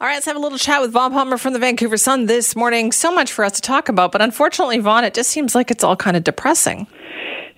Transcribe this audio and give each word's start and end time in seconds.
All 0.00 0.06
right, 0.06 0.14
let's 0.14 0.24
have 0.24 0.36
a 0.36 0.40
little 0.40 0.56
chat 0.56 0.80
with 0.80 0.92
Vaughn 0.92 1.12
Palmer 1.12 1.36
from 1.36 1.52
the 1.52 1.58
Vancouver 1.58 1.98
Sun 1.98 2.24
this 2.24 2.56
morning. 2.56 2.90
So 2.90 3.12
much 3.12 3.30
for 3.30 3.44
us 3.44 3.52
to 3.52 3.60
talk 3.60 3.90
about, 3.90 4.12
but 4.12 4.22
unfortunately, 4.22 4.78
Vaughn, 4.78 5.04
it 5.04 5.12
just 5.12 5.28
seems 5.28 5.54
like 5.54 5.70
it's 5.70 5.84
all 5.84 5.94
kind 5.94 6.16
of 6.16 6.24
depressing. 6.24 6.86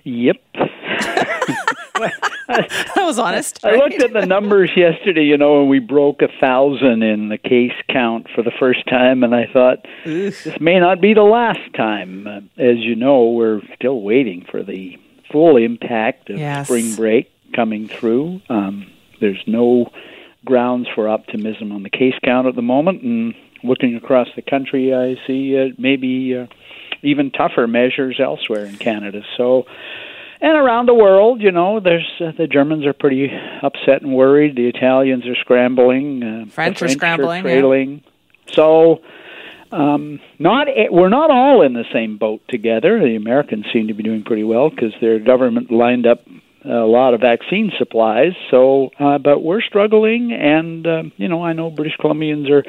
Yep. 0.03 0.35
that 1.95 2.95
was 2.97 3.17
honest. 3.17 3.61
Right? 3.63 3.75
I 3.75 3.77
looked 3.77 4.01
at 4.01 4.11
the 4.11 4.25
numbers 4.25 4.71
yesterday, 4.75 5.23
you 5.23 5.37
know, 5.37 5.61
and 5.61 5.69
we 5.69 5.79
broke 5.79 6.21
a 6.21 6.27
thousand 6.41 7.01
in 7.01 7.29
the 7.29 7.37
case 7.37 7.71
count 7.89 8.27
for 8.35 8.43
the 8.43 8.51
first 8.59 8.85
time, 8.89 9.23
and 9.23 9.33
I 9.33 9.45
thought 9.45 9.77
Oof. 10.05 10.43
this 10.43 10.59
may 10.59 10.81
not 10.81 10.99
be 10.99 11.13
the 11.13 11.21
last 11.21 11.73
time. 11.77 12.27
Uh, 12.27 12.41
as 12.61 12.75
you 12.79 12.95
know, 12.95 13.29
we're 13.29 13.61
still 13.73 14.01
waiting 14.01 14.45
for 14.51 14.63
the 14.63 14.99
full 15.31 15.55
impact 15.55 16.29
of 16.29 16.37
yes. 16.37 16.67
spring 16.67 16.93
break 16.95 17.31
coming 17.55 17.87
through. 17.87 18.41
Um, 18.49 18.91
there's 19.21 19.41
no 19.47 19.89
grounds 20.45 20.87
for 20.93 21.07
optimism 21.07 21.71
on 21.71 21.83
the 21.83 21.89
case 21.89 22.15
count 22.23 22.47
at 22.47 22.55
the 22.55 22.61
moment, 22.61 23.01
and 23.01 23.33
looking 23.63 23.95
across 23.95 24.27
the 24.35 24.41
country, 24.41 24.93
I 24.93 25.15
see 25.25 25.57
uh, 25.57 25.73
maybe 25.77 26.35
uh, 26.37 26.47
even 27.01 27.31
tougher 27.31 27.67
measures 27.67 28.19
elsewhere 28.19 28.65
in 28.65 28.77
Canada. 28.77 29.21
So, 29.37 29.65
and 30.41 30.57
around 30.57 30.87
the 30.87 30.93
world, 30.93 31.41
you 31.41 31.51
know, 31.51 31.79
there's 31.79 32.09
uh, 32.19 32.31
the 32.37 32.47
Germans 32.47 32.85
are 32.85 32.93
pretty 32.93 33.31
upset 33.61 34.01
and 34.01 34.13
worried. 34.13 34.55
The 34.55 34.67
Italians 34.67 35.25
are 35.27 35.35
scrambling. 35.35 36.23
Uh, 36.23 36.45
French, 36.49 36.79
French 36.79 36.81
are 36.81 36.89
scrambling. 36.89 37.39
Are 37.39 37.49
trailing. 37.49 38.03
Yeah. 38.47 38.53
So. 38.53 39.01
Um, 39.71 40.19
not 40.37 40.67
we're 40.91 41.09
not 41.09 41.31
all 41.31 41.63
in 41.63 41.73
the 41.73 41.85
same 41.91 42.19
boat 42.19 42.41
together. 42.47 42.99
The 42.99 43.15
Americans 43.15 43.65
seem 43.73 43.87
to 43.87 43.95
be 43.95 44.03
doing 44.03 44.23
pretty 44.23 44.43
well 44.43 44.69
because 44.69 44.93
their 45.01 45.17
government 45.17 45.71
lined 45.71 46.05
up 46.05 46.19
a 46.65 46.85
lot 46.85 47.13
of 47.13 47.21
vaccine 47.21 47.71
supplies. 47.77 48.33
So, 48.51 48.91
uh, 48.99 49.17
but 49.17 49.43
we're 49.43 49.61
struggling, 49.61 50.31
and 50.31 50.87
uh, 50.87 51.03
you 51.17 51.27
know, 51.27 51.43
I 51.43 51.53
know 51.53 51.69
British 51.69 51.97
Columbians 51.97 52.49
are 52.49 52.63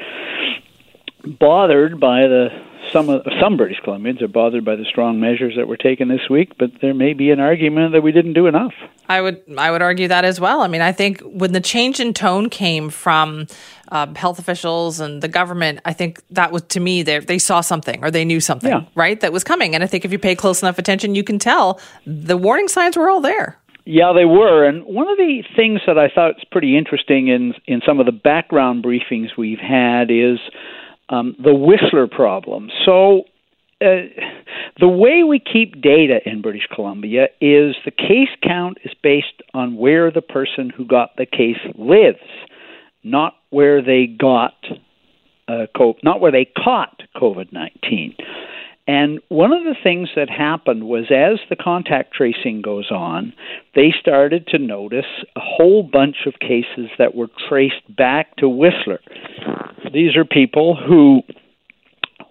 bothered 1.27 1.99
by 1.99 2.27
the 2.27 2.49
some 2.91 3.09
of, 3.09 3.25
some 3.41 3.57
British 3.57 3.79
Columbians 3.81 4.21
are 4.21 4.27
bothered 4.27 4.63
by 4.63 4.75
the 4.75 4.85
strong 4.85 5.19
measures 5.19 5.55
that 5.57 5.67
were 5.67 5.77
taken 5.77 6.07
this 6.07 6.29
week, 6.29 6.57
but 6.57 6.71
there 6.81 6.93
may 6.93 7.13
be 7.13 7.31
an 7.31 7.39
argument 7.39 7.93
that 7.93 8.01
we 8.01 8.11
didn't 8.11 8.33
do 8.33 8.47
enough. 8.47 8.73
I 9.07 9.21
would 9.21 9.41
I 9.57 9.71
would 9.71 9.81
argue 9.81 10.07
that 10.07 10.25
as 10.25 10.39
well. 10.39 10.61
I 10.61 10.67
mean, 10.67 10.81
I 10.81 10.91
think 10.91 11.21
when 11.21 11.51
the 11.51 11.61
change 11.61 11.99
in 11.99 12.13
tone 12.13 12.49
came 12.49 12.89
from 12.89 13.47
uh, 13.89 14.13
health 14.15 14.39
officials 14.39 14.99
and 14.99 15.21
the 15.21 15.27
government, 15.27 15.79
I 15.85 15.93
think 15.93 16.21
that 16.31 16.51
was 16.51 16.63
to 16.63 16.79
me 16.79 17.03
they 17.03 17.19
they 17.19 17.39
saw 17.39 17.61
something 17.61 18.03
or 18.03 18.11
they 18.11 18.25
knew 18.25 18.39
something, 18.39 18.71
yeah. 18.71 18.85
right, 18.95 19.19
that 19.21 19.31
was 19.31 19.43
coming. 19.43 19.75
And 19.75 19.83
I 19.83 19.87
think 19.87 20.05
if 20.05 20.11
you 20.11 20.19
pay 20.19 20.35
close 20.35 20.61
enough 20.61 20.79
attention, 20.79 21.15
you 21.15 21.23
can 21.23 21.39
tell 21.39 21.79
the 22.05 22.37
warning 22.37 22.67
signs 22.67 22.97
were 22.97 23.09
all 23.09 23.21
there. 23.21 23.59
Yeah, 23.85 24.13
they 24.15 24.25
were. 24.25 24.67
And 24.67 24.83
one 24.83 25.07
of 25.07 25.17
the 25.17 25.43
things 25.55 25.81
that 25.85 25.97
I 25.97 26.09
thought 26.13 26.35
was 26.35 26.45
pretty 26.51 26.77
interesting 26.77 27.27
in 27.27 27.53
in 27.67 27.81
some 27.85 27.99
of 27.99 28.07
the 28.07 28.11
background 28.11 28.83
briefings 28.83 29.37
we've 29.37 29.59
had 29.59 30.09
is 30.09 30.39
um, 31.09 31.35
the 31.41 31.53
Whistler 31.53 32.07
problem. 32.07 32.69
So. 32.85 33.23
Uh, 33.81 34.07
the 34.79 34.87
way 34.87 35.23
we 35.23 35.37
keep 35.37 35.81
data 35.81 36.19
in 36.25 36.41
British 36.41 36.65
Columbia 36.73 37.25
is 37.41 37.75
the 37.83 37.91
case 37.91 38.29
count 38.41 38.77
is 38.85 38.93
based 39.03 39.41
on 39.53 39.75
where 39.75 40.09
the 40.11 40.21
person 40.21 40.69
who 40.69 40.85
got 40.85 41.17
the 41.17 41.25
case 41.25 41.59
lives, 41.77 42.17
not 43.03 43.33
where 43.49 43.81
they 43.81 44.07
got 44.07 44.53
uh, 45.49 45.65
not 46.03 46.21
where 46.21 46.31
they 46.31 46.45
caught 46.45 47.03
COVID 47.17 47.51
nineteen. 47.51 48.15
And 48.87 49.19
one 49.29 49.51
of 49.51 49.63
the 49.63 49.75
things 49.81 50.09
that 50.15 50.29
happened 50.29 50.83
was 50.83 51.05
as 51.05 51.39
the 51.49 51.55
contact 51.55 52.13
tracing 52.13 52.61
goes 52.61 52.91
on, 52.91 53.33
they 53.73 53.93
started 53.99 54.45
to 54.47 54.59
notice 54.59 55.05
a 55.35 55.39
whole 55.39 55.81
bunch 55.81 56.17
of 56.27 56.33
cases 56.39 56.91
that 56.99 57.15
were 57.15 57.29
traced 57.49 57.95
back 57.95 58.35
to 58.37 58.47
Whistler. 58.47 58.99
These 59.91 60.15
are 60.15 60.25
people 60.25 60.75
who 60.75 61.21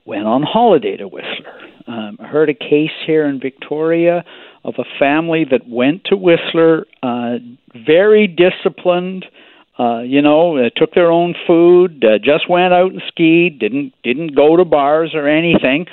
went 0.05 0.27
on 0.27 0.43
holiday 0.43 0.97
to 0.97 1.09
Whistler. 1.09 1.61
Um, 1.89 2.19
I 2.21 2.27
heard 2.27 2.49
a 2.49 2.55
case 2.55 2.93
here 3.05 3.27
in 3.27 3.41
Victoria 3.41 4.25
of 4.65 4.75
a 4.79 4.85
family 4.99 5.45
that 5.51 5.69
went 5.69 6.05
to 6.05 6.17
Whistler, 6.17 6.87
uh, 7.03 7.39
very 7.87 8.27
disciplined. 8.27 9.27
Uh, 9.77 10.03
you 10.03 10.23
know, 10.23 10.57
uh, 10.57 10.71
took 10.77 10.95
their 10.95 11.11
own 11.11 11.35
food, 11.49 12.05
uh, 12.05 12.17
just 12.19 12.49
went 12.49 12.73
out 12.73 12.93
and 12.93 13.03
skied, 13.09 13.59
didn't 13.59 13.93
didn't 14.05 14.37
go 14.37 14.57
to 14.57 14.65
bars 14.65 15.11
or 15.17 15.27
anything. 15.27 15.85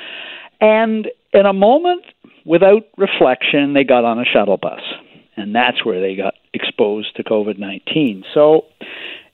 And 0.61 1.09
in 1.33 1.45
a 1.45 1.53
moment, 1.53 2.03
without 2.45 2.83
reflection, 2.97 3.73
they 3.73 3.83
got 3.83 4.05
on 4.05 4.19
a 4.19 4.25
shuttle 4.25 4.57
bus. 4.57 4.81
And 5.35 5.55
that's 5.55 5.83
where 5.83 5.99
they 5.99 6.15
got 6.15 6.35
exposed 6.53 7.15
to 7.15 7.23
COVID 7.23 7.57
19. 7.57 8.23
So, 8.33 8.65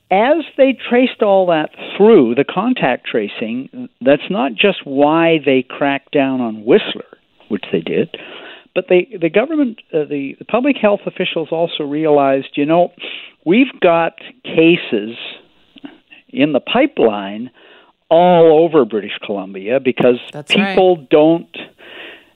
as 0.09 0.45
they 0.55 0.77
traced 0.89 1.21
all 1.21 1.47
that 1.47 1.69
through 1.97 2.35
the 2.35 2.45
contact 2.45 3.07
tracing, 3.07 3.89
that's 3.99 4.29
not 4.29 4.53
just 4.53 4.85
why 4.85 5.39
they 5.45 5.65
cracked 5.67 6.13
down 6.13 6.39
on 6.39 6.63
Whistler, 6.63 7.17
which 7.49 7.65
they 7.73 7.81
did, 7.81 8.15
but 8.73 8.85
they, 8.89 9.07
the 9.19 9.29
government, 9.29 9.81
uh, 9.91 10.05
the, 10.05 10.35
the 10.37 10.45
public 10.45 10.77
health 10.79 10.99
officials 11.07 11.49
also 11.51 11.83
realized, 11.83 12.49
you 12.53 12.65
know, 12.65 12.93
we've 13.43 13.79
got 13.81 14.13
cases 14.43 15.17
in 16.29 16.53
the 16.53 16.59
pipeline 16.59 17.49
all 18.09 18.63
over 18.63 18.85
British 18.85 19.17
Columbia 19.25 19.79
because 19.79 20.19
That's 20.31 20.53
people 20.53 20.97
right. 20.97 21.09
don't 21.09 21.57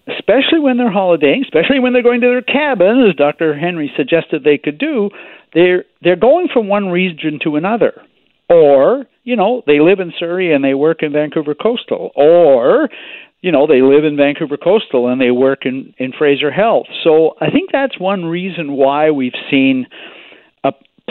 especially 0.07 0.59
when 0.59 0.77
they're 0.77 0.91
holidaying, 0.91 1.43
especially 1.43 1.79
when 1.79 1.93
they're 1.93 2.03
going 2.03 2.21
to 2.21 2.27
their 2.27 2.41
cabin, 2.41 3.05
as 3.07 3.15
Dr. 3.15 3.57
Henry 3.57 3.91
suggested 3.95 4.43
they 4.43 4.57
could 4.57 4.77
do, 4.77 5.09
they're 5.53 5.85
they're 6.01 6.15
going 6.15 6.47
from 6.51 6.67
one 6.67 6.87
region 6.89 7.39
to 7.43 7.55
another. 7.55 8.01
Or, 8.49 9.05
you 9.23 9.37
know, 9.37 9.63
they 9.65 9.79
live 9.79 9.99
in 9.99 10.11
Surrey 10.19 10.53
and 10.53 10.63
they 10.63 10.73
work 10.73 11.03
in 11.03 11.13
Vancouver 11.13 11.55
Coastal. 11.55 12.11
Or, 12.15 12.89
you 13.39 13.51
know, 13.51 13.65
they 13.65 13.81
live 13.81 14.03
in 14.03 14.17
Vancouver 14.17 14.57
Coastal 14.57 15.07
and 15.07 15.21
they 15.21 15.31
work 15.31 15.65
in, 15.65 15.93
in 15.97 16.11
Fraser 16.11 16.51
Health. 16.51 16.87
So 17.03 17.35
I 17.39 17.49
think 17.49 17.69
that's 17.71 17.97
one 17.97 18.25
reason 18.25 18.73
why 18.73 19.11
we've 19.11 19.31
seen 19.49 19.87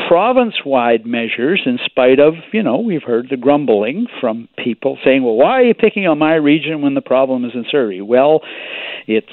province 0.08 0.54
wide 0.64 1.06
measures, 1.06 1.62
in 1.64 1.78
spite 1.84 2.18
of, 2.18 2.34
you 2.52 2.62
know, 2.62 2.78
we've 2.78 3.02
heard 3.02 3.28
the 3.30 3.36
grumbling 3.36 4.06
from 4.20 4.48
people 4.62 4.98
saying, 5.04 5.22
well, 5.22 5.36
why 5.36 5.60
are 5.60 5.64
you 5.64 5.74
picking 5.74 6.06
on 6.06 6.18
my 6.18 6.34
region 6.34 6.82
when 6.82 6.94
the 6.94 7.00
problem 7.00 7.44
is 7.44 7.52
in 7.54 7.64
Surrey? 7.70 8.00
Well, 8.00 8.40
it's 9.06 9.26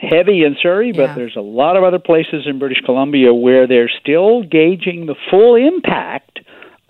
heavy 0.00 0.44
in 0.44 0.56
Surrey, 0.60 0.92
but 0.92 1.10
yeah. 1.10 1.14
there's 1.14 1.36
a 1.36 1.40
lot 1.40 1.76
of 1.76 1.84
other 1.84 1.98
places 1.98 2.46
in 2.46 2.58
British 2.58 2.80
Columbia 2.84 3.32
where 3.32 3.66
they're 3.66 3.90
still 4.00 4.42
gauging 4.42 5.06
the 5.06 5.14
full 5.30 5.54
impact 5.54 6.33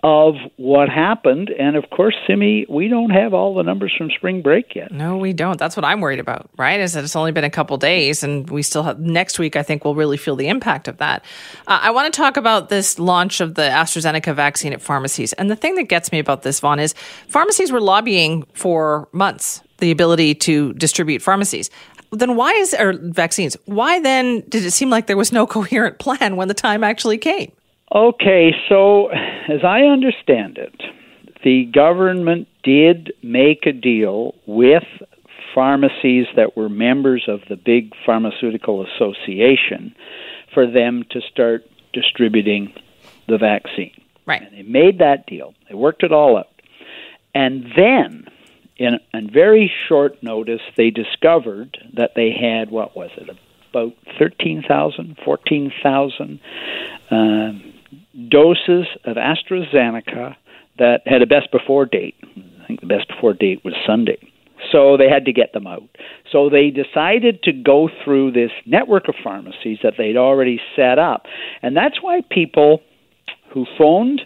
of 0.05 0.35
what 0.57 0.87
happened. 0.87 1.49
And 1.49 1.75
of 1.75 1.89
course, 1.89 2.13
Simi, 2.27 2.67
we 2.69 2.87
don't 2.87 3.09
have 3.09 3.33
all 3.33 3.55
the 3.55 3.63
numbers 3.63 3.91
from 3.97 4.11
spring 4.11 4.43
break 4.43 4.75
yet. 4.75 4.91
No, 4.91 5.17
we 5.17 5.33
don't. 5.33 5.57
That's 5.57 5.75
what 5.75 5.83
I'm 5.83 5.99
worried 5.99 6.19
about, 6.19 6.47
right? 6.57 6.79
Is 6.79 6.93
that 6.93 7.03
it's 7.03 7.15
only 7.15 7.31
been 7.31 7.43
a 7.43 7.49
couple 7.49 7.75
days 7.77 8.23
and 8.23 8.47
we 8.47 8.61
still 8.61 8.83
have 8.83 8.99
next 8.99 9.39
week, 9.39 9.55
I 9.55 9.63
think 9.63 9.83
we'll 9.83 9.95
really 9.95 10.17
feel 10.17 10.35
the 10.35 10.47
impact 10.47 10.87
of 10.87 10.97
that. 10.97 11.25
Uh, 11.65 11.79
I 11.81 11.89
want 11.89 12.13
to 12.13 12.15
talk 12.15 12.37
about 12.37 12.69
this 12.69 12.99
launch 12.99 13.41
of 13.41 13.55
the 13.55 13.63
AstraZeneca 13.63 14.35
vaccine 14.35 14.73
at 14.73 14.81
pharmacies. 14.81 15.33
And 15.33 15.49
the 15.49 15.55
thing 15.55 15.73
that 15.73 15.85
gets 15.85 16.11
me 16.11 16.19
about 16.19 16.43
this, 16.43 16.59
Vaughn, 16.59 16.77
is 16.77 16.93
pharmacies 17.27 17.71
were 17.71 17.81
lobbying 17.81 18.45
for 18.53 19.09
months 19.11 19.63
the 19.79 19.89
ability 19.89 20.35
to 20.35 20.71
distribute 20.73 21.21
pharmacies 21.23 21.71
then 22.11 22.37
why 22.37 22.51
is 22.53 22.73
or 22.73 22.93
vaccines? 22.93 23.57
Why 23.65 23.99
then 23.99 24.41
did 24.47 24.63
it 24.63 24.71
seem 24.71 24.89
like 24.89 25.07
there 25.07 25.17
was 25.17 25.33
no 25.33 25.45
coherent 25.57 25.97
plan 25.97 26.35
when 26.37 26.47
the 26.47 26.53
time 26.53 26.83
actually 26.83 27.17
came? 27.17 27.51
Okay, 27.95 28.51
so 28.67 29.07
as 29.07 29.63
I 29.63 29.83
understand 29.83 30.57
it, 30.57 30.81
the 31.45 31.63
government 31.63 32.49
did 32.61 33.13
make 33.23 33.65
a 33.65 33.71
deal 33.71 34.35
with 34.45 34.83
pharmacies 35.53 36.25
that 36.35 36.57
were 36.57 36.67
members 36.67 37.23
of 37.29 37.39
the 37.47 37.55
big 37.55 37.93
pharmaceutical 38.05 38.85
association 38.85 39.95
for 40.53 40.69
them 40.69 41.05
to 41.11 41.21
start 41.21 41.63
distributing 41.93 42.73
the 43.29 43.37
vaccine. 43.37 43.93
Right. 44.25 44.41
And 44.41 44.51
they 44.51 44.63
made 44.63 44.99
that 44.99 45.25
deal. 45.25 45.53
They 45.69 45.75
worked 45.75 46.03
it 46.03 46.11
all 46.11 46.37
out. 46.37 46.49
And 47.33 47.65
then, 47.77 48.27
in, 48.75 48.99
in 49.13 49.31
very 49.31 49.71
short 49.87 50.21
notice, 50.21 50.61
they 50.75 50.89
discovered 50.89 51.77
that 51.93 52.11
they 52.15 52.31
had, 52.31 52.71
what 52.71 52.93
was 52.93 53.11
it, 53.15 53.29
about 53.69 53.93
13,000, 54.19 55.17
14,000 55.23 56.39
um, 57.11 57.71
doses 58.29 58.87
of 59.05 59.17
AstraZeneca 59.17 60.35
that 60.77 61.01
had 61.05 61.21
a 61.21 61.27
best 61.27 61.51
before 61.51 61.85
date. 61.85 62.15
I 62.23 62.67
think 62.67 62.81
the 62.81 62.87
best 62.87 63.07
before 63.07 63.33
date 63.33 63.63
was 63.63 63.73
Sunday. 63.85 64.17
So 64.71 64.97
they 64.97 65.09
had 65.09 65.25
to 65.25 65.33
get 65.33 65.53
them 65.53 65.67
out. 65.67 65.83
So 66.31 66.49
they 66.49 66.69
decided 66.69 67.43
to 67.43 67.51
go 67.51 67.89
through 68.03 68.31
this 68.31 68.51
network 68.65 69.07
of 69.07 69.15
pharmacies 69.23 69.79
that 69.83 69.93
they'd 69.97 70.17
already 70.17 70.59
set 70.75 70.97
up. 70.97 71.25
And 71.61 71.75
that's 71.77 72.01
why 72.01 72.21
people 72.29 72.81
who 73.53 73.65
phoned 73.77 74.21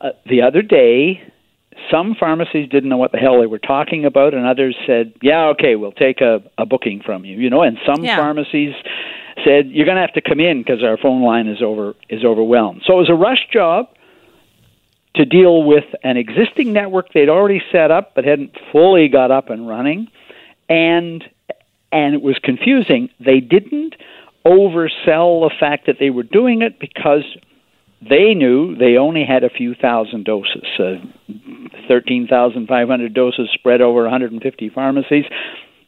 uh, 0.00 0.10
the 0.28 0.42
other 0.42 0.62
day, 0.62 1.20
some 1.90 2.14
pharmacies 2.18 2.68
didn't 2.68 2.88
know 2.88 2.96
what 2.96 3.12
the 3.12 3.18
hell 3.18 3.40
they 3.40 3.46
were 3.46 3.58
talking 3.58 4.04
about, 4.04 4.34
and 4.34 4.46
others 4.46 4.76
said, 4.86 5.12
Yeah, 5.22 5.48
okay, 5.48 5.76
we'll 5.76 5.92
take 5.92 6.20
a, 6.20 6.42
a 6.58 6.66
booking 6.66 7.02
from 7.04 7.24
you. 7.24 7.36
You 7.36 7.50
know, 7.50 7.62
and 7.62 7.78
some 7.86 8.04
yeah. 8.04 8.16
pharmacies 8.16 8.74
said, 9.46 9.68
"You're 9.70 9.86
going 9.86 9.96
to 9.96 10.00
have 10.00 10.14
to 10.14 10.20
come 10.20 10.40
in 10.40 10.62
because 10.62 10.82
our 10.82 10.96
phone 10.96 11.22
line 11.22 11.46
is 11.46 11.62
over 11.62 11.94
is 12.08 12.24
overwhelmed." 12.24 12.82
So 12.86 12.94
it 12.94 12.96
was 12.96 13.10
a 13.10 13.14
rush 13.14 13.46
job 13.52 13.88
to 15.14 15.24
deal 15.24 15.62
with 15.62 15.84
an 16.02 16.16
existing 16.16 16.72
network 16.72 17.12
they'd 17.12 17.28
already 17.28 17.62
set 17.72 17.90
up 17.90 18.14
but 18.14 18.24
hadn't 18.24 18.52
fully 18.72 19.08
got 19.08 19.30
up 19.30 19.50
and 19.50 19.66
running, 19.66 20.08
and 20.68 21.24
and 21.92 22.14
it 22.14 22.22
was 22.22 22.36
confusing. 22.42 23.08
They 23.20 23.40
didn't 23.40 23.94
oversell 24.44 25.48
the 25.48 25.50
fact 25.58 25.86
that 25.86 25.96
they 25.98 26.10
were 26.10 26.22
doing 26.22 26.62
it 26.62 26.78
because 26.78 27.24
they 28.02 28.34
knew 28.34 28.76
they 28.76 28.96
only 28.96 29.24
had 29.24 29.42
a 29.42 29.50
few 29.50 29.74
thousand 29.74 30.24
doses, 30.24 30.64
uh, 30.78 30.96
13,500 31.88 33.14
doses 33.14 33.48
spread 33.54 33.80
over 33.80 34.02
150 34.02 34.68
pharmacies. 34.68 35.24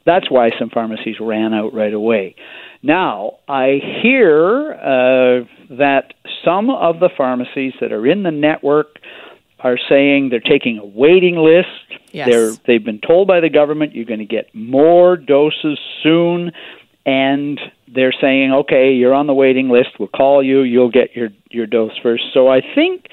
That's 0.05 0.31
why 0.31 0.51
some 0.59 0.71
pharmacies 0.71 1.17
ran 1.21 1.53
out 1.53 1.75
right 1.75 1.93
away. 1.93 2.35
Now, 2.83 3.39
I 3.49 3.81
hear 4.03 4.73
uh, 4.73 5.75
that 5.77 6.15
some 6.45 6.71
of 6.71 7.01
the 7.01 7.11
pharmacies 7.17 7.73
that 7.81 7.93
are 7.93 8.07
in 8.07 8.23
the 8.23 8.31
network 8.31 8.99
are 9.61 9.79
saying 9.89 10.29
they're 10.31 10.41
taking 10.41 10.79
a 10.79 10.87
waiting 10.87 11.37
list. 11.37 12.03
Yes. 12.13 12.29
They're, 12.31 12.53
they've 12.67 12.85
been 12.85 13.01
told 13.01 13.27
by 13.27 13.41
the 13.41 13.51
government 13.51 13.95
you're 13.95 14.05
going 14.05 14.21
to 14.21 14.25
get 14.25 14.55
more 14.55 15.17
doses 15.17 15.79
soon, 16.03 16.53
and 17.05 17.61
they're 17.93 18.15
saying, 18.21 18.53
okay, 18.53 18.93
you're 18.93 19.15
on 19.15 19.27
the 19.27 19.35
waiting 19.35 19.69
list. 19.69 19.91
We'll 19.99 20.09
call 20.09 20.43
you. 20.43 20.61
You'll 20.61 20.91
get 20.91 21.17
your 21.17 21.31
your 21.51 21.67
dose 21.67 21.93
first. 22.03 22.25
So 22.35 22.49
I 22.49 22.61
think 22.75 23.07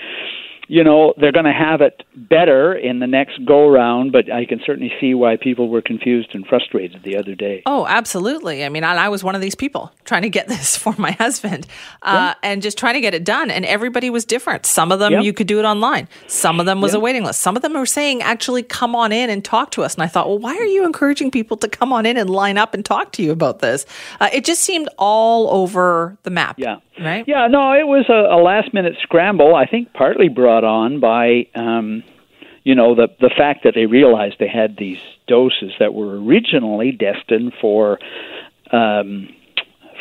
you 0.68 0.84
know 0.84 1.14
they're 1.18 1.32
going 1.32 1.46
to 1.46 1.54
have 1.54 1.82
it 1.82 2.04
better 2.16 2.74
in 2.74 3.00
the 3.00 3.08
next 3.08 3.44
go 3.46 3.68
round 3.68 4.12
but 4.12 4.32
i 4.32 4.46
can 4.46 4.60
certainly 4.66 4.92
see 5.00 5.14
why 5.14 5.36
people 5.36 5.70
were 5.70 5.82
confused 5.82 6.34
and 6.34 6.46
frustrated 6.48 7.04
the 7.04 7.18
other 7.18 7.36
day. 7.36 7.62
Oh 7.66 7.86
absolutely. 7.88 8.66
I 8.66 8.70
mean 8.70 8.84
i, 8.84 8.96
I 8.96 9.10
was 9.10 9.24
one 9.24 9.36
of 9.36 9.42
these 9.42 9.56
people 9.56 9.92
trying 10.06 10.24
to 10.24 10.30
get 10.30 10.48
this 10.48 10.76
for 10.86 10.96
my 10.98 11.12
husband 11.12 11.68
uh, 12.02 12.34
yeah. 12.44 12.50
and 12.50 12.62
just 12.62 12.78
trying 12.78 12.96
to 12.96 13.02
get 13.02 13.14
it 13.14 13.24
done 13.24 13.52
and 13.52 13.66
everybody 13.66 14.10
was 14.10 14.26
different. 14.26 14.66
Some 14.66 14.92
of 14.92 15.00
them 15.00 15.14
yep. 15.14 15.24
you 15.24 15.34
could 15.34 15.48
do 15.48 15.60
it 15.60 15.66
online. 15.66 16.08
Some 16.28 16.60
of 16.60 16.66
them 16.66 16.82
was 16.82 16.94
yep. 16.94 17.00
a 17.00 17.02
waiting 17.02 17.24
list. 17.24 17.42
Some 17.42 17.56
of 17.56 17.62
them 17.62 17.74
were 17.74 17.86
saying 17.86 18.22
actually 18.22 18.64
come 18.64 18.96
on 18.96 19.12
in 19.12 19.30
and 19.30 19.44
talk 19.44 19.72
to 19.72 19.84
us. 19.84 19.96
And 19.96 20.04
i 20.04 20.08
thought 20.08 20.28
well 20.28 20.40
why 20.40 20.56
are 20.56 20.66
you 20.66 20.86
encouraging 20.86 21.32
people 21.32 21.58
to 21.58 21.68
come 21.68 21.94
on 21.94 22.06
in 22.06 22.18
and 22.18 22.30
line 22.30 22.58
up 22.58 22.74
and 22.74 22.84
talk 22.84 23.12
to 23.14 23.24
you 23.24 23.32
about 23.32 23.60
this? 23.60 23.86
Uh, 24.20 24.30
it 24.34 24.46
just 24.46 24.62
seemed 24.62 24.90
all 24.98 25.50
over 25.50 26.18
the 26.24 26.30
map. 26.30 26.60
Yeah 26.60 26.78
right? 27.00 27.26
Yeah 27.28 27.48
no 27.48 27.74
it 27.74 27.88
was 27.88 28.06
a, 28.10 28.34
a 28.34 28.40
last 28.42 28.74
minute 28.74 28.96
scramble 29.02 29.56
i 29.56 29.66
think 29.66 29.94
partly 29.94 30.30
brought 30.30 30.64
on 30.64 31.00
by 31.00 31.48
um, 31.56 32.04
you 32.64 32.76
know 32.76 32.96
the 32.96 33.08
the 33.20 33.32
fact 33.36 33.64
that 33.64 33.74
they 33.76 33.86
realized 33.86 34.36
they 34.40 34.50
had 34.50 34.76
these 34.78 35.00
doses 35.28 35.72
that 35.80 35.94
were 35.94 36.22
originally 36.22 36.92
destined 36.92 37.54
for 37.62 38.00
um, 38.72 39.30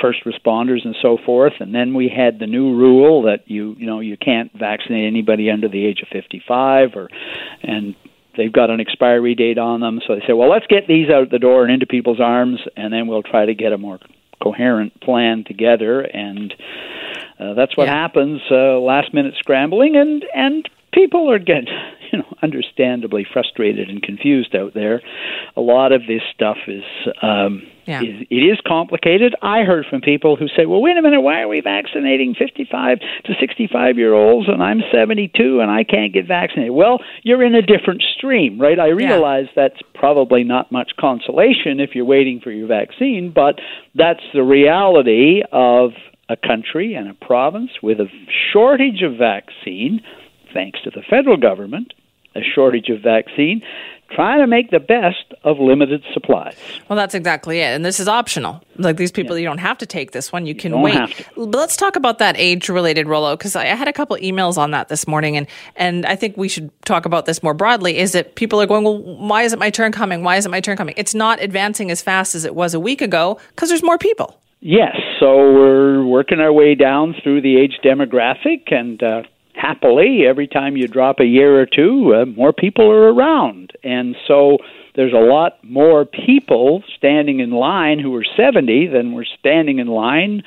first 0.01 0.25
responders 0.25 0.85
and 0.85 0.97
so 1.01 1.19
forth, 1.25 1.55
and 1.61 1.75
then 1.75 1.95
we 1.95 2.09
had 2.09 2.39
the 2.39 2.47
new 2.47 2.75
rule 2.75 3.23
that 3.23 3.49
you 3.49 3.77
you 3.79 3.87
know 3.87 4.01
you 4.01 4.17
can't 4.17 4.53
vaccinate 4.53 5.07
anybody 5.07 5.51
under 5.51 5.69
the 5.69 5.85
age 5.85 6.01
of 6.01 6.09
55 6.09 6.97
or 6.97 7.09
and 7.63 7.95
they've 8.37 8.53
got 8.53 8.71
an 8.71 8.81
expiry 8.81 9.35
date 9.35 9.59
on 9.59 9.81
them 9.81 10.01
so 10.07 10.15
they 10.15 10.27
say 10.27 10.33
well 10.33 10.51
let's 10.51 10.67
get 10.67 10.89
these 10.89 11.09
out 11.09 11.31
the 11.31 11.39
door 11.39 11.63
and 11.63 11.73
into 11.73 11.87
people's 11.87 12.21
arms 12.21 12.59
and 12.77 12.93
then 12.93 13.07
we'll 13.07 13.23
try 13.23 13.47
to 13.47 13.55
get 13.55 13.73
a 13.73 13.79
more 13.79 14.01
coherent 14.45 15.01
plan 15.01 15.45
together 15.47 16.03
and 16.03 16.55
uh, 17.39 17.55
that's 17.55 17.77
what 17.77 17.87
yeah. 17.87 17.95
happens. 17.95 18.41
Uh, 18.51 18.79
last 18.79 19.13
minute 19.13 19.35
scrambling, 19.39 19.97
and 19.97 20.25
and 20.35 20.69
people 20.93 21.31
are 21.31 21.39
getting 21.39 21.67
you 22.13 22.19
know 22.19 22.37
understandably 22.43 23.27
frustrated 23.31 23.89
and 23.89 24.03
confused 24.03 24.55
out 24.55 24.75
there. 24.75 25.03
A 25.57 25.61
lot 25.61 25.93
of 25.93 26.03
this 26.07 26.23
stuff 26.35 26.59
is. 26.67 26.85
Um, 27.23 27.67
yeah. 27.87 28.03
Is, 28.03 28.27
it 28.31 28.35
is 28.35 28.59
complicated. 28.67 29.35
I 29.43 29.63
heard 29.63 29.87
from 29.89 30.01
people 30.01 30.37
who 30.37 30.47
say, 30.49 30.67
"Well, 30.67 30.81
wait 30.81 30.97
a 30.97 31.03
minute, 31.03 31.21
why 31.21 31.41
are 31.43 31.49
we 31.49 31.61
vaccinating 31.61 32.35
55 32.35 32.99
to 33.25 33.35
65 33.39 33.99
year 33.99 34.15
olds 34.15 34.49
and 34.49 34.63
I'm 34.63 34.81
72 34.93 35.61
and 35.61 35.71
I 35.71 35.85
can't 35.85 36.13
get 36.13 36.27
vaccinated?" 36.27 36.73
Well, 36.73 37.01
you're 37.23 37.43
in 37.43 37.55
a 37.55 37.63
different 37.63 38.03
stream, 38.17 38.61
right? 38.61 38.79
I 38.79 38.89
realize 38.89 39.47
yeah. 39.49 39.69
that's 39.69 39.83
probably 39.95 40.45
not 40.45 40.73
much 40.73 40.93
consolation 40.99 41.81
if 41.81 41.95
you're 41.95 42.05
waiting 42.05 42.41
for 42.41 42.51
your 42.51 42.69
vaccine, 42.69 43.33
but 43.35 43.61
that's 43.95 44.25
the 44.33 44.43
reality 44.43 45.43
of 45.53 45.91
a 46.29 46.37
country 46.37 46.95
and 46.95 47.09
a 47.09 47.15
province 47.15 47.71
with 47.83 48.01
a 48.01 48.07
shortage 48.53 49.03
of 49.03 49.19
vaccine, 49.19 50.01
thanks 50.53 50.81
to 50.83 50.91
the 50.91 51.03
federal 51.09 51.37
government, 51.37 51.93
a 52.35 52.41
shortage 52.55 52.89
of 52.89 53.03
vaccine, 53.03 53.63
trying 54.15 54.41
to 54.41 54.47
make 54.47 54.71
the 54.71 54.81
best 54.81 55.35
of 55.43 55.59
limited 55.59 56.03
supplies. 56.13 56.57
Well, 56.89 56.97
that's 56.97 57.15
exactly 57.15 57.61
it. 57.61 57.75
And 57.75 57.85
this 57.85 57.99
is 58.01 58.09
optional. 58.09 58.63
Like 58.77 58.97
these 58.97 59.13
people, 59.13 59.37
yeah. 59.37 59.43
you 59.43 59.49
don't 59.49 59.59
have 59.59 59.79
to 59.79 59.87
take 59.87 60.13
this 60.13 60.33
one. 60.33 60.47
You 60.47 60.55
can 60.55 60.81
wait. 60.81 61.27
But 61.37 61.51
let's 61.51 61.77
talk 61.77 61.97
about 61.97 62.19
that 62.19 62.37
age 62.39 62.69
related 62.69 63.07
rollout 63.07 63.39
because 63.39 63.57
I 63.57 63.67
had 63.67 63.89
a 63.89 63.93
couple 63.93 64.17
emails 64.17 64.57
on 64.57 64.71
that 64.71 64.89
this 64.89 65.07
morning. 65.07 65.37
And, 65.37 65.47
and 65.77 66.07
I 66.07 66.17
think 66.17 66.37
we 66.37 66.49
should 66.49 66.71
talk 66.85 67.07
about 67.07 67.27
this 67.27 67.43
more 67.43 67.55
broadly 67.55 67.99
is 67.99 68.13
that 68.13 68.35
people 68.35 68.61
are 68.61 68.67
going, 68.67 68.85
well, 68.85 68.99
why 68.99 69.43
isn't 69.43 69.59
my 69.59 69.71
turn 69.71 69.93
coming? 69.93 70.23
Why 70.23 70.37
isn't 70.37 70.51
my 70.51 70.61
turn 70.61 70.77
coming? 70.77 70.95
It's 70.97 71.15
not 71.15 71.43
advancing 71.43 71.91
as 71.91 72.03
fast 72.03 72.35
as 72.35 72.45
it 72.45 72.55
was 72.55 72.75
a 72.75 72.81
week 72.81 73.03
ago 73.03 73.39
because 73.51 73.69
there's 73.69 73.83
more 73.83 73.99
people. 73.99 74.41
Yes, 74.67 74.97
so 75.21 75.37
we're 75.37 76.07
working 76.07 76.41
our 76.41 76.51
way 76.51 76.75
down 76.75 77.15
through 77.23 77.43
the 77.43 77.59
age 77.59 77.81
demographic, 77.85 78.73
and 78.73 79.03
uh, 79.03 79.23
happily, 79.65 80.27
every 80.29 80.47
time 80.47 80.77
you 80.77 80.87
drop 80.87 81.21
a 81.21 81.25
year 81.25 81.61
or 81.61 81.67
two, 81.67 82.15
uh, 82.15 82.25
more 82.27 82.53
people 82.53 82.91
are 82.91 83.13
around. 83.13 83.73
And 83.83 84.17
so 84.27 84.59
there's 84.95 85.13
a 85.13 85.17
lot 85.17 85.63
more 85.63 86.05
people 86.05 86.83
standing 86.97 87.41
in 87.41 87.51
line 87.51 87.99
who 87.99 88.15
are 88.15 88.25
70 88.37 88.89
than 88.89 89.13
were 89.13 89.27
standing 89.39 89.79
in 89.79 89.87
line 89.87 90.43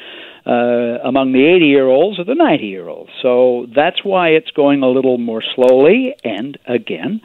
uh, 0.45 0.99
among 1.03 1.33
the 1.33 1.45
80 1.45 1.65
year 1.65 1.87
olds 1.87 2.19
or 2.19 2.25
the 2.25 2.35
90 2.35 2.65
year 2.65 2.87
olds. 2.87 3.11
So 3.21 3.67
that's 3.75 4.03
why 4.03 4.29
it's 4.29 4.51
going 4.51 4.83
a 4.83 4.89
little 4.89 5.17
more 5.17 5.43
slowly. 5.55 6.15
And 6.23 6.57
again, 6.67 7.21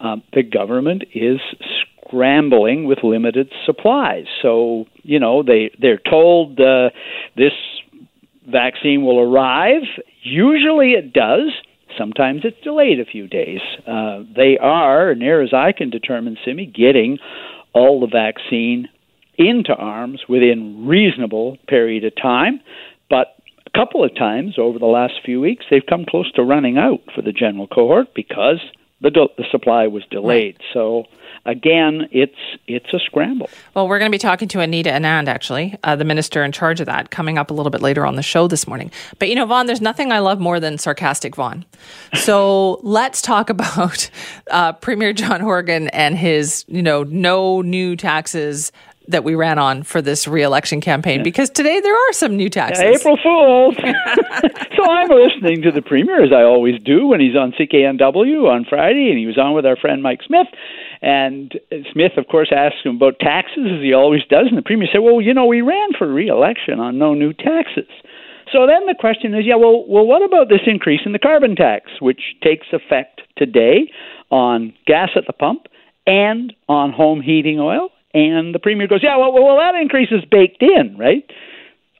um, 0.00 0.22
the 0.32 0.42
government 0.42 1.04
is 1.14 1.40
scrambling 2.08 2.84
with 2.84 2.98
limited 3.02 3.50
supplies. 3.66 4.26
So 4.42 4.86
you 5.02 5.18
know 5.18 5.42
they 5.42 5.70
they're 5.80 5.98
told 5.98 6.60
uh, 6.60 6.90
this 7.36 7.52
vaccine 8.50 9.04
will 9.04 9.20
arrive. 9.20 9.82
Usually 10.22 10.92
it 10.92 11.12
does. 11.12 11.50
Sometimes 11.98 12.42
it's 12.44 12.60
delayed 12.64 13.00
a 13.00 13.04
few 13.04 13.28
days. 13.28 13.60
Uh, 13.86 14.20
they 14.34 14.56
are, 14.58 15.14
near 15.14 15.42
as 15.42 15.52
I 15.52 15.72
can 15.72 15.90
determine, 15.90 16.36
Simi, 16.44 16.66
getting 16.66 17.18
all 17.74 18.00
the 18.00 18.06
vaccine 18.06 18.88
into 19.36 19.74
arms 19.74 20.22
within 20.28 20.86
reasonable 20.86 21.58
period 21.68 22.04
of 22.04 22.14
time. 22.20 22.60
But 23.10 23.36
a 23.66 23.78
couple 23.78 24.04
of 24.04 24.14
times 24.14 24.54
over 24.58 24.78
the 24.78 24.86
last 24.86 25.14
few 25.24 25.40
weeks, 25.40 25.66
they've 25.70 25.82
come 25.88 26.04
close 26.08 26.30
to 26.32 26.42
running 26.42 26.78
out 26.78 27.00
for 27.14 27.22
the 27.22 27.32
general 27.32 27.66
cohort 27.66 28.08
because 28.14 28.60
the, 29.10 29.28
the 29.36 29.44
supply 29.50 29.86
was 29.86 30.04
delayed. 30.10 30.56
Right. 30.58 30.66
So 30.72 31.06
again, 31.44 32.08
it's 32.10 32.36
it's 32.66 32.92
a 32.92 32.98
scramble. 32.98 33.50
Well, 33.74 33.88
we're 33.88 33.98
going 33.98 34.10
to 34.10 34.14
be 34.14 34.18
talking 34.18 34.48
to 34.48 34.60
Anita 34.60 34.90
Anand, 34.90 35.28
actually, 35.28 35.76
uh, 35.84 35.96
the 35.96 36.04
minister 36.04 36.44
in 36.44 36.52
charge 36.52 36.80
of 36.80 36.86
that, 36.86 37.10
coming 37.10 37.38
up 37.38 37.50
a 37.50 37.54
little 37.54 37.70
bit 37.70 37.82
later 37.82 38.06
on 38.06 38.16
the 38.16 38.22
show 38.22 38.46
this 38.46 38.66
morning. 38.66 38.90
But 39.18 39.28
you 39.28 39.34
know, 39.34 39.46
Vaughn, 39.46 39.66
there's 39.66 39.80
nothing 39.80 40.12
I 40.12 40.20
love 40.20 40.40
more 40.40 40.60
than 40.60 40.78
sarcastic 40.78 41.36
Vaughn. 41.36 41.64
So 42.14 42.80
let's 42.82 43.22
talk 43.22 43.50
about 43.50 44.10
uh, 44.50 44.72
Premier 44.74 45.12
John 45.12 45.40
Horgan 45.40 45.88
and 45.88 46.16
his, 46.16 46.64
you 46.68 46.82
know, 46.82 47.02
no 47.04 47.62
new 47.62 47.96
taxes 47.96 48.72
that 49.08 49.24
we 49.24 49.34
ran 49.34 49.58
on 49.58 49.82
for 49.82 50.00
this 50.00 50.28
reelection 50.28 50.80
campaign 50.80 51.18
yeah. 51.18 51.22
because 51.22 51.50
today 51.50 51.80
there 51.80 51.94
are 51.94 52.12
some 52.12 52.36
new 52.36 52.48
taxes. 52.48 52.82
Yeah, 52.82 52.98
April 52.98 53.18
Fools. 53.22 53.76
so 54.76 54.84
I'm 54.84 55.08
listening 55.08 55.62
to 55.62 55.72
the 55.72 55.82
premier 55.82 56.24
as 56.24 56.32
I 56.32 56.42
always 56.42 56.80
do 56.82 57.06
when 57.06 57.20
he's 57.20 57.36
on 57.36 57.52
CKNW 57.52 58.50
on 58.50 58.64
Friday, 58.68 59.08
and 59.10 59.18
he 59.18 59.26
was 59.26 59.38
on 59.38 59.54
with 59.54 59.66
our 59.66 59.76
friend 59.76 60.02
Mike 60.02 60.20
Smith. 60.26 60.46
And 61.00 61.52
Smith, 61.92 62.12
of 62.16 62.28
course, 62.28 62.52
asked 62.54 62.84
him 62.84 62.96
about 62.96 63.18
taxes 63.18 63.66
as 63.66 63.82
he 63.82 63.92
always 63.92 64.22
does, 64.30 64.46
and 64.48 64.56
the 64.56 64.62
premier 64.62 64.88
said, 64.92 65.00
"Well, 65.00 65.20
you 65.20 65.34
know, 65.34 65.46
we 65.46 65.60
ran 65.60 65.92
for 65.98 66.06
reelection 66.06 66.78
on 66.78 66.98
no 66.98 67.14
new 67.14 67.32
taxes." 67.32 67.90
So 68.52 68.66
then 68.66 68.86
the 68.86 68.94
question 68.98 69.34
is, 69.34 69.46
yeah, 69.46 69.56
well, 69.56 69.84
well, 69.88 70.04
what 70.04 70.22
about 70.22 70.48
this 70.50 70.60
increase 70.66 71.00
in 71.06 71.12
the 71.12 71.18
carbon 71.18 71.56
tax, 71.56 71.90
which 72.00 72.20
takes 72.42 72.66
effect 72.72 73.22
today 73.36 73.90
on 74.30 74.74
gas 74.86 75.10
at 75.16 75.26
the 75.26 75.32
pump 75.32 75.68
and 76.06 76.52
on 76.68 76.92
home 76.92 77.22
heating 77.22 77.58
oil 77.58 77.90
and 78.14 78.54
the 78.54 78.58
premier 78.58 78.86
goes, 78.86 79.02
yeah, 79.02 79.16
well, 79.16 79.32
well, 79.32 79.56
that 79.56 79.74
increase 79.74 80.10
is 80.10 80.24
baked 80.30 80.62
in, 80.62 80.96
right? 80.98 81.24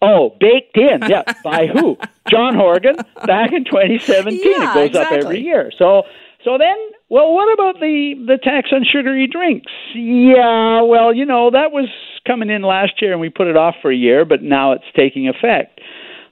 Oh, 0.02 0.37
baked 0.40 0.76
in, 0.76 1.00
yeah. 1.09 1.23
By 1.45 1.66
who? 1.66 1.97
John 2.28 2.54
Horgan 2.54 2.97
back 3.26 3.52
in 3.52 3.64
2017. 3.64 4.40
Yeah, 4.42 4.73
it 4.73 4.75
goes 4.75 4.87
exactly. 4.88 5.19
up 5.19 5.25
every 5.25 5.40
year. 5.40 5.73
So, 5.78 6.02
so 6.45 6.59
then, 6.59 6.76
well, 7.09 7.33
what 7.33 7.52
about 7.52 7.81
the 7.81 8.14
the 8.26 8.38
tax 8.42 8.71
on 8.73 8.85
sugary 8.85 9.26
drinks? 9.26 9.71
Yeah, 9.95 10.83
well, 10.83 11.14
you 11.14 11.25
know 11.25 11.50
that 11.50 11.73
was 11.73 11.88
coming 12.26 12.50
in 12.50 12.62
last 12.62 13.00
year, 13.00 13.12
and 13.12 13.21
we 13.21 13.28
put 13.28 13.47
it 13.47 13.57
off 13.57 13.76
for 13.81 13.90
a 13.92 13.97
year, 13.97 14.25
but 14.25 14.42
now 14.42 14.73
it's 14.73 14.85
taking 14.97 15.28
effect. 15.28 15.81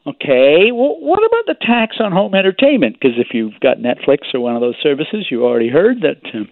Okay, 0.07 0.73
well, 0.73 0.97
what 0.99 1.19
about 1.19 1.47
the 1.47 1.55
tax 1.61 1.97
on 2.01 2.11
home 2.11 2.35
entertainment? 2.35 2.97
Because 3.01 3.19
if 3.19 3.29
you've 3.33 3.59
got 3.61 3.79
Netflix 3.79 4.35
or 4.35 4.41
one 4.41 4.57
of 4.57 4.61
those 4.61 4.77
services, 4.83 5.27
you 5.31 5.45
already 5.45 5.69
heard 5.69 6.01
that 6.01 6.23
uh, 6.35 6.45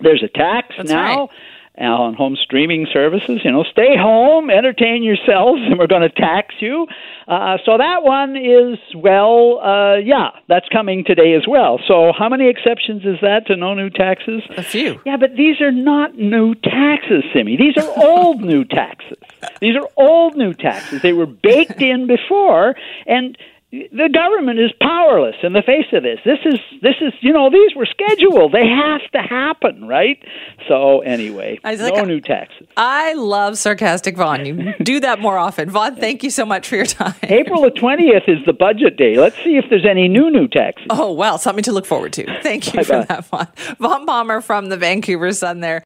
there's 0.00 0.22
a 0.22 0.28
tax 0.28 0.68
That's 0.76 0.90
now. 0.90 1.20
Right 1.20 1.30
on 1.78 2.14
home 2.14 2.36
streaming 2.42 2.86
services. 2.92 3.40
You 3.44 3.52
know, 3.52 3.64
stay 3.64 3.96
home, 3.96 4.50
entertain 4.50 5.02
yourselves, 5.02 5.60
and 5.64 5.78
we're 5.78 5.86
going 5.86 6.02
to 6.02 6.10
tax 6.10 6.54
you. 6.60 6.86
Uh, 7.26 7.58
so 7.64 7.78
that 7.78 8.02
one 8.02 8.36
is 8.36 8.78
well, 8.94 9.60
uh, 9.62 9.96
yeah, 9.96 10.30
that's 10.48 10.68
coming 10.68 11.04
today 11.04 11.34
as 11.34 11.46
well. 11.46 11.78
So 11.86 12.12
how 12.16 12.28
many 12.28 12.48
exceptions 12.48 13.04
is 13.04 13.18
that 13.22 13.46
to 13.46 13.56
no 13.56 13.74
new 13.74 13.90
taxes? 13.90 14.42
A 14.56 14.62
few. 14.62 15.00
Yeah, 15.06 15.16
but 15.16 15.36
these 15.36 15.60
are 15.60 15.72
not 15.72 16.16
new 16.16 16.54
taxes, 16.54 17.24
Simi. 17.32 17.56
These 17.56 17.76
are 17.76 17.92
old 18.04 18.40
new 18.40 18.64
taxes. 18.64 19.18
These 19.60 19.76
are 19.76 19.88
old 19.96 20.36
new 20.36 20.54
taxes. 20.54 21.02
They 21.02 21.12
were 21.12 21.26
baked 21.26 21.80
in 21.80 22.06
before, 22.06 22.74
and 23.06 23.38
the 23.72 24.10
government 24.12 24.58
is 24.58 24.72
powerless 24.80 25.36
in 25.44 25.52
the 25.52 25.62
face 25.62 25.86
of 25.92 26.02
this. 26.02 26.18
This 26.24 26.38
is 26.44 26.58
this 26.82 26.96
is 27.00 27.12
you 27.20 27.32
know 27.32 27.50
these 27.50 27.74
were 27.76 27.86
scheduled. 27.86 28.52
They 28.52 28.66
have 28.66 29.02
to 29.12 29.22
happen, 29.22 29.86
right? 29.86 30.20
So 30.66 31.00
anyway, 31.00 31.60
like, 31.62 31.78
no 31.78 32.04
new 32.04 32.20
taxes. 32.20 32.66
I 32.76 33.12
love 33.14 33.58
sarcastic 33.58 34.16
Vaughn. 34.16 34.44
You 34.44 34.74
do 34.82 35.00
that 35.00 35.20
more 35.20 35.38
often, 35.38 35.70
Vaughn. 35.70 35.94
Thank 36.00 36.24
you 36.24 36.30
so 36.30 36.44
much 36.44 36.68
for 36.68 36.76
your 36.76 36.86
time. 36.86 37.14
April 37.22 37.62
the 37.62 37.70
twentieth 37.70 38.24
is 38.26 38.38
the 38.44 38.52
budget 38.52 38.96
day. 38.96 39.16
Let's 39.16 39.36
see 39.36 39.56
if 39.56 39.66
there's 39.70 39.86
any 39.86 40.08
new 40.08 40.30
new 40.30 40.48
taxes. 40.48 40.86
Oh 40.90 41.12
well, 41.12 41.38
something 41.38 41.64
to 41.64 41.72
look 41.72 41.86
forward 41.86 42.12
to. 42.14 42.26
Thank 42.42 42.74
you 42.74 42.82
Bye-bye. 42.82 43.02
for 43.02 43.06
that, 43.06 43.24
Vaughn. 43.26 43.48
Vaughn 43.78 44.06
Palmer 44.06 44.40
from 44.40 44.68
the 44.68 44.76
Vancouver 44.76 45.32
Sun. 45.32 45.60
There. 45.60 45.84